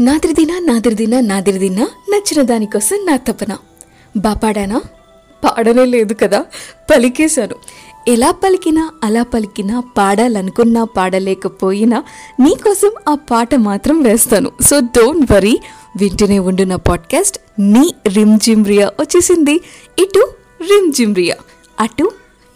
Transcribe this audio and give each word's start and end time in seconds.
నాదిరిదిన 0.00 0.58
నాదిరిదినా 0.58 1.20
నాదిరిదిన 1.20 1.82
నచ్చిన 1.82 2.42
దానికోసం 2.42 3.06
నా 3.06 3.16
తపన. 3.16 3.56
బాపాడానా? 4.16 4.80
పాడనే 5.44 5.84
లేదు 5.84 6.14
కదా 6.14 6.44
పలికేశాను. 6.90 7.54
ఎలా 8.08 8.30
పలికినా 8.30 8.90
అలా 9.04 9.22
పలికినా 9.22 9.80
పాడాలనుకున్నా 9.80 10.84
పాడలేకపోయినా 10.84 12.04
నీకోసం 12.40 12.90
ఆ 13.08 13.14
పాట 13.14 13.54
మాత్రం 13.54 14.02
వేస్తాను. 14.02 14.50
సో 14.60 14.80
డోంట్ 14.80 15.32
వరీ 15.32 15.60
వింటూనే 15.96 16.38
ఉండు 16.38 16.62
నా 16.62 16.76
పాడ్కాస్ట్ 16.76 17.38
నీ 17.58 17.94
రిమ్ 18.06 18.38
జిమ్రియా 18.38 18.92
వచ్చేసింది. 19.00 19.54
ఇటు 19.98 20.28
రిమ్ 20.60 20.92
జిమ్రియా 20.92 21.36
అటు 21.80 22.12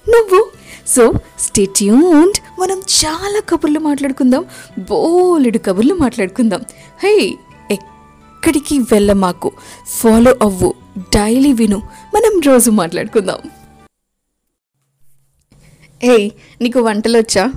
నువ్వు. 0.08 0.50
సో 0.86 1.12
స్టేట్యూన్డ్ 1.38 2.60
మనం 2.60 2.78
చాలా 2.78 3.40
కబుర్లు 3.48 3.80
మాట్లాడుకుందాం. 3.80 4.44
బోలెడు 4.78 5.58
కబుర్లు 5.58 5.94
మాట్లాడుకుందాం. 5.94 6.60
హే 7.02 7.34
ఎక్కడికి 7.70 8.78
వెళ్ళ 8.78 9.12
మాకు 9.12 9.52
ఫాలో 9.86 10.34
అవ్వు. 10.42 10.74
డైలీ 10.98 11.52
విను. 11.52 11.76
మనం 12.14 12.40
రోజు 12.40 12.70
మాట్లాడుకుందాం. 12.70 13.38
ఏయ్ 16.04 16.30
నీకు 16.60 16.80
వంటలు 16.80 17.18
వచ్చా 17.18 17.52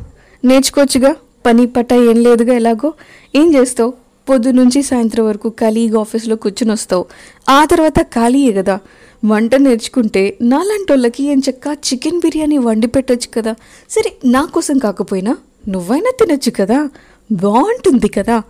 నేర్చుకోవచ్చుగా? 0.46 1.16
పని 1.46 1.68
పట్ట 1.68 1.94
ఏం 1.94 2.24
లేదుగా 2.24 2.54
ఎలాగో? 2.54 2.94
ఏం 3.36 3.56
చేస్తావు? 3.56 3.94
పొద్దు 4.30 4.50
నుంచి 4.50 4.84
సాయంత్రం 4.84 5.26
వరకు 5.26 5.50
ఖాళీగా 5.50 6.00
ఆఫీస్లో 6.00 6.36
కూర్చుని 6.36 6.72
వస్తావు 6.72 7.06
ఆ 7.50 7.66
తర్వాత 7.66 8.02
ఖాళీయే 8.02 8.54
కదా? 8.54 8.80
వంట 9.26 9.56
నేర్చుకుంటే 9.56 10.38
నాలాంటోళ్ళకి 10.42 11.24
ఏం 11.24 11.42
చక్క? 11.50 11.78
చికెన్ 11.94 12.20
బిర్యానీ 12.20 12.58
వండి 12.58 12.88
పెట్టొచ్చు 12.88 13.42
కదా. 13.42 13.56
సరే 13.90 14.18
నా 14.26 14.46
కోసం 14.46 14.78
కాకపోయినా 14.78 15.38
నువ్వైనా 15.68 16.12
తినొచ్చు 16.20 16.52
కదా. 16.56 16.90
బాగుంటుంది 17.32 18.08
కదా. 18.08 18.44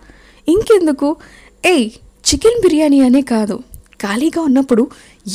ఇంకెందుకు? 0.48 1.16
ఏయ్ 1.66 1.90
చికెన్ 2.34 2.62
బిర్యానీ 2.62 3.00
అనే 3.00 3.20
కాదు. 3.20 3.58
ఖాళీగా 4.02 4.42
ఉన్నప్పుడు 4.42 4.90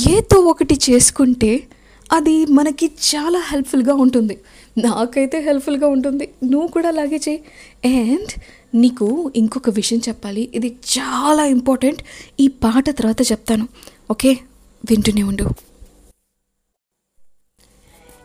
ఏదో 0.10 0.40
ఒకటి 0.40 0.80
చేసుకుంటే 0.90 1.64
అది 2.12 2.46
మనకి 2.46 2.86
చాలా 2.86 3.40
హెల్ప్ఫుల్గా 3.40 3.94
ఉంటుంది. 3.94 4.38
నాకైతే 4.78 5.40
హెల్ప్ఫుల్గా 5.40 5.88
ఉంటుంది. 5.88 6.30
నువ్వు 6.44 6.68
కూడా 6.68 6.88
అలాగే 6.88 7.20
చేయి. 7.30 7.44
అండ్ 7.86 8.40
నీకు 8.76 9.32
ఇంకొక 9.36 9.70
విషయం 9.70 10.02
చెప్పాలి. 10.08 10.50
ఇది 10.56 10.76
చాలా 11.00 11.46
ఇంపార్టెంట్. 11.46 12.02
ఈ 12.40 12.48
పాట 12.48 12.90
తర్వాత 12.90 13.22
చెప్తాను. 13.22 13.68
ఓకే? 14.12 14.38
వింటూనే 14.86 15.24
ఉండు. 15.24 15.46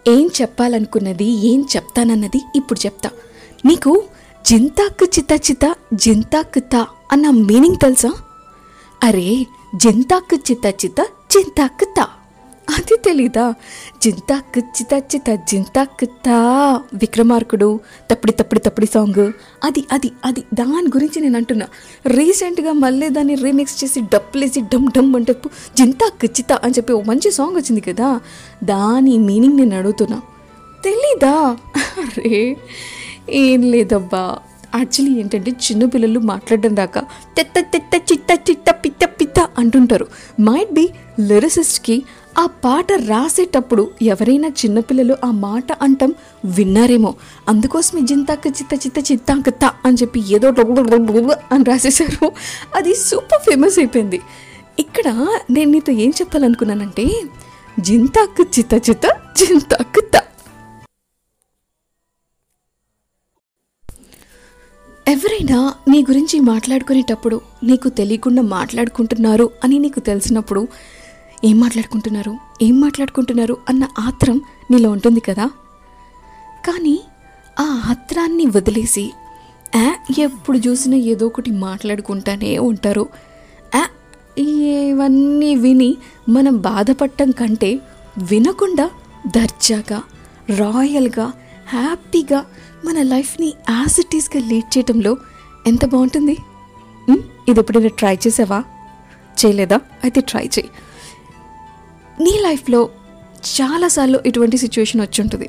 ఏం 0.09 0.31
చెప్పాలనుకున్నది 0.41 1.25
ఏం 1.25 1.65
చెప్తానన్నది 1.77 2.41
ఇప్పుడు 2.57 2.87
చెప్తా. 2.87 3.11
నీకు 3.65 4.05
జింతాకు 4.47 5.05
చిత 5.05 5.33
చిత 5.33 5.77
జింతాకు 5.95 6.61
తా 6.61 6.87
అన్న 7.13 7.31
మీనింగ్ 7.31 7.77
తెలుసా? 7.77 8.13
అరే 9.05 9.47
జింతాకు 9.77 10.35
చిత 10.35 10.75
చిత 10.85 11.01
జింతాకు 11.03 11.85
తా. 11.85 12.09
అది 12.93 13.01
తెలీదా? 13.01 13.55
జింతా 14.03 14.43
చిత 14.59 15.05
చిత 15.15 15.41
జింతా 15.49 15.85
కిత్తా 15.85 16.37
విక్రమార్కుడు 16.95 17.81
తప్పడి 18.11 18.33
తప్పడి 18.33 18.61
తప్పడి 18.61 18.87
సాంగ్. 18.87 19.33
అది 19.65 19.85
అది 19.93 20.13
అది 20.25 20.45
దాని 20.55 20.89
గురించి 20.89 21.21
నేను 21.21 21.37
అంటున్నా. 21.37 21.67
రీసెంట్గా 22.07 22.73
మళ్ళీ 22.73 23.09
దాన్ని 23.09 23.35
రీమిక్స్ 23.35 23.85
చేసి 23.85 24.01
డప్పులేసి 24.01 24.61
డమ్ 24.61 24.89
డమ్ 24.97 25.17
అంటే 25.17 25.35
జింతా 25.77 26.11
కిచ్చిత 26.21 26.53
అని 26.53 26.73
చెప్పి 26.73 26.93
ఓ 26.93 27.03
మంచి 27.03 27.31
సాంగ్ 27.31 27.57
వచ్చింది 27.57 27.81
కదా? 27.81 28.21
దాని 28.65 29.19
మీనింగ్ 29.19 29.57
నేను 29.57 29.79
అడుగుతున్నా. 29.79 30.23
తెలీదా? 30.85 31.57
అరే 31.99 32.57
ఏం 33.31 33.71
లేదబ్బా. 33.71 34.39
యాక్చువల్లీ 34.75 35.21
ఏంటంటే 35.21 35.51
చిన్నపిల్లలు 35.51 36.19
మాట్లాడడం 36.19 36.77
దాకా 36.77 37.01
తెత్త 37.37 37.61
తెత్త 37.61 38.13
చిత్త 38.13 38.51
చిత్త 38.51 38.71
పిత్త 38.71 39.05
పిత్త 39.05 39.49
అంటుంటారు. 39.59 40.07
మైట్ 40.41 40.73
బి 40.73 40.89
లిరిసిస్ట్కి 41.21 42.03
ఆ 42.39 42.47
పాట 42.47 42.93
రాసేటప్పుడు 42.93 43.91
ఎవరైనా 44.03 44.49
చిన్నపిల్లలు 44.49 45.17
ఆ 45.25 45.31
మాట 45.31 45.73
అంటం 45.73 46.15
విన్నారేమో. 46.45 47.15
అందుకోసమే 47.49 48.01
జింతాక 48.01 48.47
చిత్త 48.47 48.87
చిత్త 48.87 49.13
చిత్తాంక 49.13 49.65
అని 49.65 49.97
చెప్పి 50.03 50.35
ఏదో 50.35 50.49
అని 51.53 51.65
రాసేశారు. 51.65 52.33
అది 52.77 52.95
సూపర్ 52.95 53.41
ఫేమస్ 53.41 53.79
అయిపోయింది. 53.79 54.21
ఇక్కడ 54.79 55.27
నేను 55.51 55.71
నీతో 55.71 55.93
ఏం 55.93 56.11
చెప్పాలనుకున్నానంటే 56.11 57.23
జింతాకు 57.81 58.43
చిత్త 58.43 58.91
చిత్త 58.91 59.07
జింతాకు 59.37 60.03
ఎవరైనా 65.09 65.75
నీ 65.89 66.03
గురించి 66.03 66.41
మాట్లాడుకునేటప్పుడు 66.41 67.41
నీకు 67.63 67.89
తెలియకుండా 67.89 68.43
మాట్లాడుకుంటున్నారు 68.43 69.51
అని 69.65 69.79
నీకు 69.79 70.01
తెలిసినప్పుడు 70.01 70.69
ఏం 71.45 71.61
మాట్లాడుకుంటున్నారు? 71.61 72.37
ఏం 72.63 72.81
మాట్లాడుకుంటున్నారు? 72.81 73.57
అన్న 73.69 73.87
ఆత్రం 73.99 74.41
నీలో 74.71 74.91
ఉంటుంది 74.91 75.21
కదా? 75.21 75.47
కానీ 76.67 77.01
ఆ 77.61 77.83
ఆత్రాన్ని 77.87 78.47
వదిలేసి 78.47 79.13
ఆ 79.77 79.95
ఎప్పుడు 80.19 80.59
చూసినా 80.59 80.97
ఏదో 80.97 81.27
ఒకటి 81.27 81.51
మాట్లాడుకుంటానే 81.51 82.59
ఉంటారు. 82.59 83.09
ఆ 83.75 83.87
ఇవన్నీ 84.39 85.55
విని 85.55 85.97
మనం 86.29 86.57
బాధపడటం 86.57 87.31
కంటే 87.31 87.81
వినకుండా 88.31 88.91
దర్జాగా 89.27 90.03
రాయల్గా 90.57 91.33
హ్యాపీగా 91.69 92.45
మన 92.85 93.03
లైఫ్ని 93.03 93.55
యాజ్ 93.71 94.01
ఇట్ 94.01 94.17
ఈస్గా 94.17 94.49
లీడ్ 94.49 94.79
చేయటంలో 94.79 95.17
ఎంత 95.67 95.85
బాగుంటుంది? 95.85 96.37
ఇది 97.49 97.61
ఎప్పుడైనా 97.61 97.89
ట్రై 97.89 98.19
చేసావా? 98.27 98.65
చేయలేదా? 99.45 99.81
అయితే 100.05 100.21
ట్రై 100.21 100.45
చేయి. 100.45 100.71
నీ 102.21 102.41
లైఫ్లో 102.43 102.89
చాలాసార్లు 103.61 104.21
ఇటువంటి 104.27 104.57
సిచ్యువేషన్ 104.57 105.01
వచ్చి 105.01 105.23
ఉంటుంది 105.23 105.49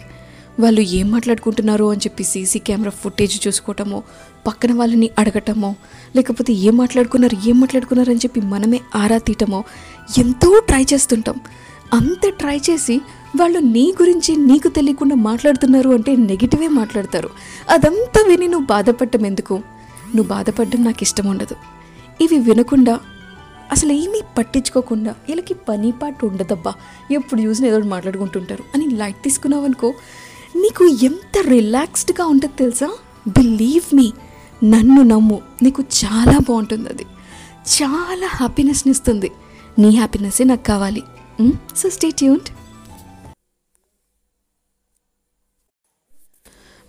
వాళ్ళు 0.59 0.81
ఏం 0.81 1.11
మాట్లాడుకుంటున్నారో 1.11 1.89
అని 1.89 1.99
చెప్పి 1.99 2.23
సీసీ 2.23 2.59
కెమెరా 2.59 2.91
ఫుటేజ్ 2.91 3.47
చూసుకోవటమో 3.47 4.03
పక్కన 4.47 4.73
వాళ్ళని 4.73 5.09
అడగటమో 5.19 5.75
లేకపోతే 6.15 6.53
ఏం 6.53 6.77
మాట్లాడుకున్నారు 6.77 7.49
ఏం 7.49 7.59
మాట్లాడుకున్నారు 7.59 8.09
అని 8.09 8.19
చెప్పి 8.19 8.41
మనమే 8.41 8.79
ఆరా 8.95 9.17
తీయటమో 9.17 9.63
ఎంతో 10.17 10.61
ట్రై 10.67 10.85
చేస్తుంటాం. 10.93 11.41
అంత 11.93 12.29
ట్రై 12.29 12.57
చేసి 12.57 13.01
వాళ్ళు 13.39 13.59
నీ 13.59 13.93
గురించి 14.01 14.35
నీకు 14.35 14.67
తెలియకుండా 14.67 15.15
మాట్లాడుతున్నారు 15.15 15.89
అంటే 15.89 16.15
నెగిటివే 16.15 16.67
మాట్లాడతారు. 16.67 17.29
అదంతా 17.69 18.25
విని 18.27 18.47
నువ్వు 18.47 18.65
బాధపడటం 18.65 19.25
ఎందుకు? 19.25 19.53
నువ్వు 20.15 20.27
బాధపడడం 20.27 20.83
నాకు 20.83 20.97
ఇష్టం 21.01 21.27
ఉండదు. 21.27 21.55
ఇవి 22.21 22.39
వినకుండా 22.39 22.99
అసలు 23.71 23.91
ఏమీ 23.91 24.21
పట్టించుకోకుండా 24.37 25.11
వీళ్ళకి 25.11 25.53
పని 25.53 25.91
పాటు 25.91 26.25
ఉండదబ్బా. 26.25 26.73
ఎప్పుడు 27.11 27.41
చూసినా 27.41 27.67
ఏదో 27.67 27.77
ఒకటి 27.77 27.89
మాట్లాడుకుంటుంటారు. 27.89 28.63
అని 28.75 28.87
లైట్ 28.87 29.23
తీసుకున్నావు 29.23 29.65
అనుకో 29.65 29.93
నీకు 30.55 30.85
ఎంత 30.85 31.47
రిలాక్స్డ్గా 31.47 32.25
ఉంటుంది 32.25 32.53
తెలుసా? 32.59 32.89
బిలీవ్ 33.27 33.95
మీ 33.95 34.13
నన్ను 34.63 35.01
నమ్ము. 35.01 35.41
నీకు 35.63 35.83
చాలా 36.05 36.37
బాగుంటుంది 36.37 36.89
అది. 36.89 37.03
చాలా 37.83 38.27
హ్యాపీనెస్ని 38.27 38.91
ఇస్తుంది. 38.91 39.31
నీ 39.79 39.95
హ్యాపీనెస్సే 39.95 40.43
నాకు 40.43 40.63
కావాలి. 40.63 41.03
సో 41.77 41.89
స్టే 41.89 42.09
ట్యూన్డ్ 42.09 42.47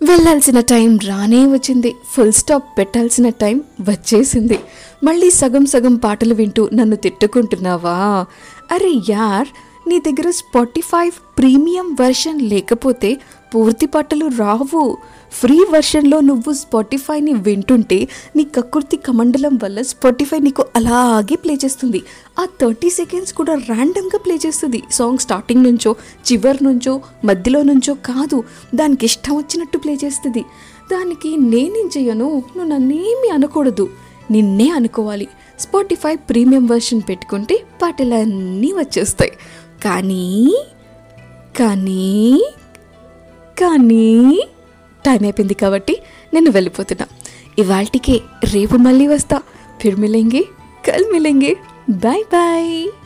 వెళ్ళాల్సిన 0.05 0.59
టైం 0.59 0.99
రానే 1.07 1.45
వచ్చింది. 1.45 1.95
ఫుల్ 2.11 2.33
స్టాప్ 2.33 2.63
పెట్టాల్సిన 2.77 3.29
టైం 3.29 3.61
వచ్చేసింది. 3.81 4.59
మళ్ళీ 5.03 5.31
సగం 5.31 5.65
సగం 5.65 5.95
పాటలు 5.95 6.33
వింటూ 6.33 6.69
నన్ను 6.73 6.95
తిట్టుకుంటున్నావా? 6.95 8.25
అరే 8.71 9.01
యార్ 9.09 9.47
నీ 9.89 9.99
దగ్గర 9.99 10.29
స్పాటిఫై 10.29 11.09
ప్రీమియం 11.09 11.97
వెర్షన్ 11.99 12.41
లేకపోతే 12.41 13.17
పూర్తి 13.55 13.85
పాటలు 13.85 14.25
రావు. 14.25 14.97
ఫ్రీ 15.31 15.65
వెర్షన్లో 15.71 16.19
నువ్వు 16.19 16.53
స్పాటిఫైని 16.53 17.33
వింటుంటే 17.33 18.07
నీ 18.35 18.43
కక్కుర్తి 18.43 18.97
కమండలం 18.97 19.59
వల్ల 19.63 19.81
స్పాటిఫై 19.81 20.39
నీకు 20.39 20.65
అలాగే 20.75 21.35
ప్లే 21.35 21.53
చేస్తుంది. 21.65 22.03
ఆ 22.39 22.45
థర్టీ 22.61 22.89
సెకండ్స్ 22.89 23.33
కూడా 23.33 23.53
ర్యాండమ్గా 23.53 24.17
ప్లే 24.17 24.35
చేస్తుంది. 24.45 24.83
సాంగ్ 24.91 25.17
స్టార్టింగ్ 25.17 25.63
నుంచో 25.63 25.95
చివరి 26.31 26.63
నుంచో 26.63 27.01
మధ్యలో 27.25 27.61
నుంచో 27.61 27.93
కాదు 27.93 28.43
దానికి 28.75 29.05
ఇష్టం 29.05 29.37
వచ్చినట్టు 29.37 29.77
ప్లే 29.77 29.97
చేస్తుంది. 30.03 30.45
దానికి 30.91 31.37
నేనేం 31.37 31.89
చేయను 31.97 32.43
నువ్వు 32.57 32.63
నన్నేమీ 32.63 33.29
అనకూడదు. 33.33 33.89
నిన్నే 34.31 34.69
అనుకోవాలి. 34.69 35.27
స్పాటిఫై 35.59 36.15
ప్రీమియం 36.15 36.65
వెర్షన్ 36.65 37.01
పెట్టుకుంటే 37.09 37.63
పాటలన్నీ 37.81 38.71
వచ్చేస్తాయి. 38.71 39.31
కానీ 39.85 40.55
కానీ 41.59 42.43
కానీ 43.61 44.47
టైం 45.05 45.19
అయిపోయింది 45.23 45.53
కాబట్టి 45.53 46.01
నేను 46.33 46.51
వెళ్ళిపోతున్నా. 46.51 47.07
ఇవాళకే 47.57 48.21
రేపు 48.53 48.77
మళ్ళీ 48.77 49.07
వస్తా. 49.07 49.41
ఫిర్ 49.81 49.95
మిలింగి 49.95 50.45
కల్ 50.87 51.05
మిలింగి 51.13 51.57
బాయ్ 51.89 52.23
బాయ్ 52.23 53.04